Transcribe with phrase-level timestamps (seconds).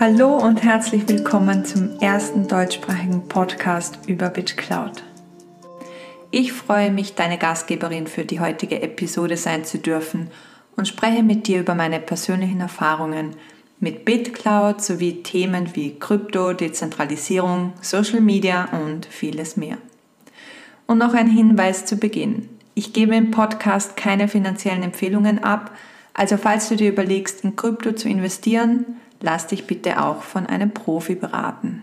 [0.00, 5.04] Hallo und herzlich willkommen zum ersten deutschsprachigen Podcast über BitCloud.
[6.30, 10.30] Ich freue mich, deine Gastgeberin für die heutige Episode sein zu dürfen
[10.74, 13.36] und spreche mit dir über meine persönlichen Erfahrungen
[13.78, 19.76] mit BitCloud sowie Themen wie Krypto, Dezentralisierung, Social Media und vieles mehr.
[20.86, 22.48] Und noch ein Hinweis zu Beginn.
[22.74, 25.76] Ich gebe im Podcast keine finanziellen Empfehlungen ab,
[26.14, 30.72] also falls du dir überlegst, in Krypto zu investieren, lass dich bitte auch von einem
[30.72, 31.82] Profi beraten.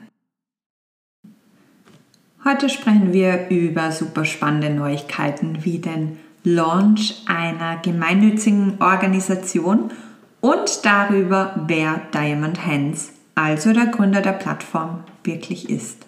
[2.46, 9.92] Heute sprechen wir über super spannende Neuigkeiten wie den Launch einer gemeinnützigen Organisation
[10.40, 16.06] und darüber, wer Diamond Hands, also der Gründer der Plattform, wirklich ist.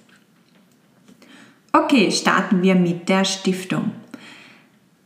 [1.74, 3.92] Okay, starten wir mit der Stiftung.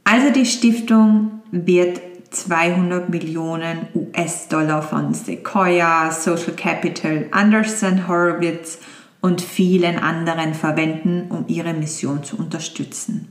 [0.04, 2.00] Also die Stiftung wird
[2.34, 8.80] 200 Millionen US-Dollar von Sequoia, Social Capital, Anderson Horowitz
[9.22, 13.30] und vielen anderen verwenden, um ihre Mission zu unterstützen.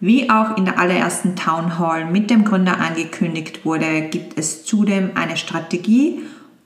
[0.00, 5.10] Wie auch in der allerersten Town Hall mit dem Gründer angekündigt wurde, gibt es zudem
[5.14, 6.20] eine Strategie,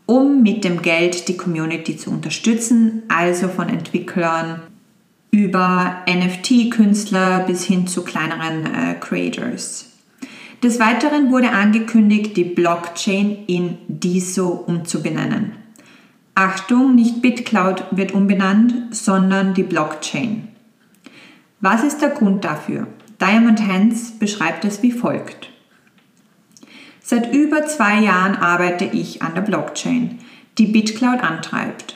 [0.06, 4.62] um mit dem Geld die Community zu unterstützen, also von Entwicklern
[5.32, 9.93] über NFT-Künstler bis hin zu kleineren äh, Creators.
[10.64, 15.52] Des Weiteren wurde angekündigt, die Blockchain in DISO umzubenennen.
[16.34, 20.48] Achtung, nicht BitCloud wird umbenannt, sondern die Blockchain.
[21.60, 22.86] Was ist der Grund dafür?
[23.20, 25.50] Diamond Hands beschreibt es wie folgt.
[27.02, 30.20] Seit über zwei Jahren arbeite ich an der Blockchain,
[30.56, 31.94] die BitCloud antreibt.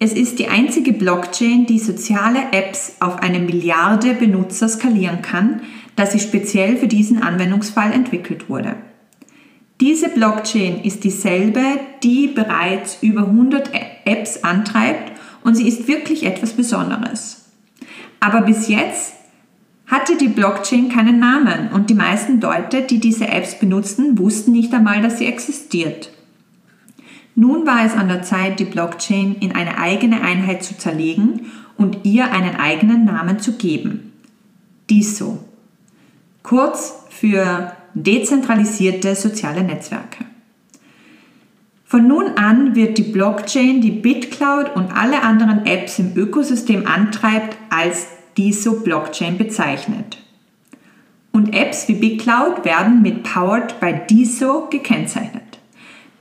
[0.00, 5.60] Es ist die einzige Blockchain, die soziale Apps auf eine Milliarde Benutzer skalieren kann,
[5.96, 8.76] da sie speziell für diesen Anwendungsfall entwickelt wurde.
[9.80, 11.62] Diese Blockchain ist dieselbe,
[12.02, 13.70] die bereits über 100
[14.04, 15.12] Apps antreibt
[15.42, 17.50] und sie ist wirklich etwas Besonderes.
[18.20, 19.14] Aber bis jetzt
[19.86, 24.72] hatte die Blockchain keinen Namen und die meisten Leute, die diese Apps benutzten, wussten nicht
[24.72, 26.12] einmal, dass sie existiert.
[27.34, 31.46] Nun war es an der Zeit, die Blockchain in eine eigene Einheit zu zerlegen
[31.76, 34.12] und ihr einen eigenen Namen zu geben.
[34.88, 35.40] DISO
[36.42, 40.24] kurz für dezentralisierte soziale Netzwerke.
[41.84, 47.56] Von nun an wird die Blockchain die BitCloud und alle anderen Apps im Ökosystem antreibt,
[47.68, 48.06] als
[48.38, 50.16] DISO Blockchain bezeichnet.
[51.32, 55.58] Und Apps wie BitCloud werden mit Powered by DISO gekennzeichnet.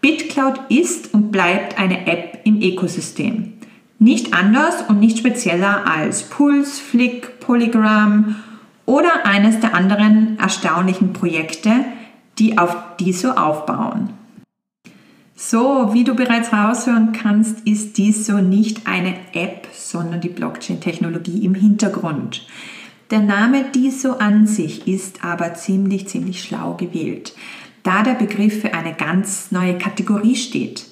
[0.01, 3.53] BitCloud ist und bleibt eine App im Ökosystem.
[3.97, 8.35] Nicht anders und nicht spezieller als Pulse, Flick, Polygram
[8.91, 11.71] oder eines der anderen erstaunlichen Projekte,
[12.37, 14.09] die auf DISO aufbauen.
[15.33, 21.55] So, wie du bereits raushören kannst, ist DISO nicht eine App, sondern die Blockchain-Technologie im
[21.55, 22.45] Hintergrund.
[23.11, 27.33] Der Name DISO an sich ist aber ziemlich, ziemlich schlau gewählt,
[27.83, 30.85] da der Begriff für eine ganz neue Kategorie steht.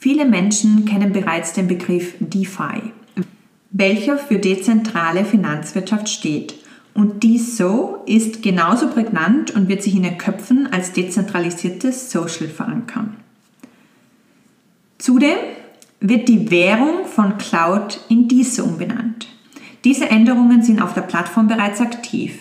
[0.00, 2.90] Viele Menschen kennen bereits den Begriff DeFi,
[3.70, 6.65] welcher für dezentrale Finanzwirtschaft steht
[6.96, 12.48] und dies so ist genauso prägnant und wird sich in den Köpfen als dezentralisiertes Social
[12.48, 13.16] verankern.
[14.98, 15.36] Zudem
[16.00, 19.28] wird die Währung von Cloud in diese umbenannt.
[19.84, 22.38] Diese Änderungen sind auf der Plattform bereits aktiv.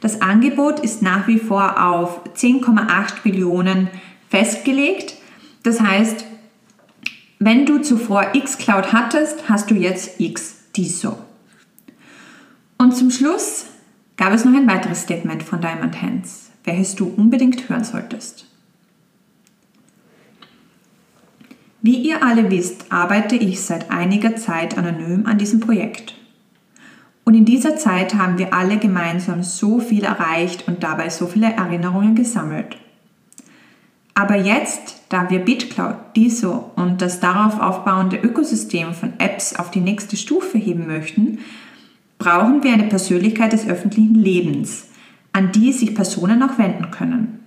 [0.00, 3.88] Das Angebot ist nach wie vor auf 10,8 Billionen
[4.30, 5.14] festgelegt.
[5.62, 6.24] Das heißt,
[7.38, 11.18] wenn du zuvor xCloud hattest, hast du jetzt X DISO.
[12.78, 13.66] Und zum Schluss
[14.16, 18.46] gab es noch ein weiteres Statement von Diamond Hands, welches du unbedingt hören solltest.
[21.84, 26.14] Wie ihr alle wisst, arbeite ich seit einiger Zeit anonym an diesem Projekt.
[27.24, 31.52] Und in dieser Zeit haben wir alle gemeinsam so viel erreicht und dabei so viele
[31.52, 32.76] Erinnerungen gesammelt.
[34.14, 39.80] Aber jetzt, da wir BitCloud, DISO und das darauf aufbauende Ökosystem von Apps auf die
[39.80, 41.38] nächste Stufe heben möchten,
[42.22, 44.86] brauchen wir eine Persönlichkeit des öffentlichen Lebens,
[45.32, 47.40] an die sich Personen auch wenden können.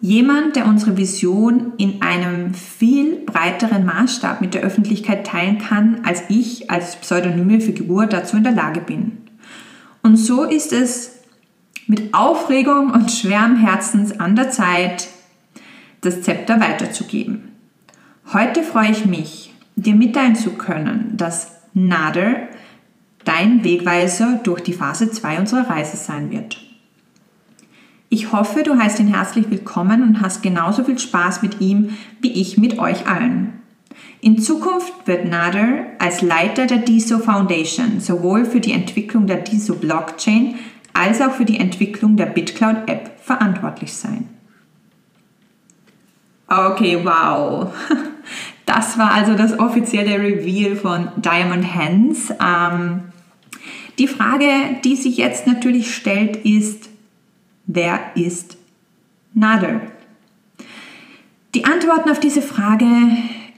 [0.00, 6.22] Jemand, der unsere Vision in einem viel breiteren Maßstab mit der Öffentlichkeit teilen kann, als
[6.28, 9.18] ich als pseudonyme Figur dazu in der Lage bin.
[10.02, 11.18] Und so ist es
[11.86, 15.08] mit Aufregung und schwerem Herzens an der Zeit,
[16.00, 17.52] das Zepter weiterzugeben.
[18.32, 22.48] Heute freue ich mich, dir mitteilen zu können, dass Nader
[23.36, 26.58] dein Wegweiser durch die Phase 2 unserer Reise sein wird.
[28.08, 32.32] Ich hoffe, du heißt ihn herzlich willkommen und hast genauso viel Spaß mit ihm wie
[32.32, 33.52] ich mit euch allen.
[34.20, 39.74] In Zukunft wird Nader als Leiter der DISO Foundation sowohl für die Entwicklung der DISO
[39.74, 40.54] Blockchain
[40.94, 44.28] als auch für die Entwicklung der BitCloud App verantwortlich sein.
[46.48, 47.72] Okay, wow.
[48.66, 52.34] Das war also das offizielle Reveal von Diamond Hands.
[52.42, 53.00] Ähm,
[53.98, 54.46] die Frage,
[54.84, 56.88] die sich jetzt natürlich stellt, ist,
[57.66, 58.56] wer ist
[59.34, 59.80] Nader?
[61.54, 62.86] Die Antworten auf diese Frage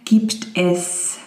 [0.04, 1.18] gibt es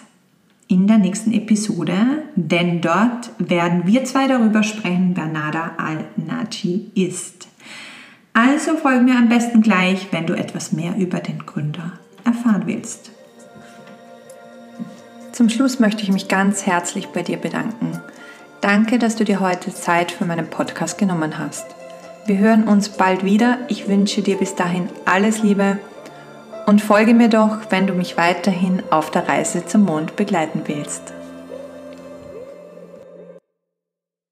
[0.68, 1.94] in der nächsten Episode,
[2.34, 7.48] denn dort werden wir zwei darüber sprechen, wer Nada al-Naji ist.
[8.32, 11.92] Also folge mir am besten gleich, wenn du etwas mehr über den Gründer
[12.24, 13.10] erfahren willst.
[15.32, 18.00] Zum Schluss möchte ich mich ganz herzlich bei dir bedanken.
[18.62, 21.66] Danke, dass du dir heute Zeit für meinen Podcast genommen hast.
[22.26, 23.58] Wir hören uns bald wieder.
[23.66, 25.78] Ich wünsche dir bis dahin alles Liebe
[26.66, 31.12] und folge mir doch, wenn du mich weiterhin auf der Reise zum Mond begleiten willst.